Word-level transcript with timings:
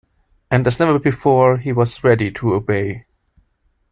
And 0.49 0.65
as 0.65 0.79
never 0.79 0.97
before, 0.97 1.57
he 1.59 1.71
was 1.71 2.03
ready 2.03 2.31
to 2.31 2.55
obey. 2.55 3.05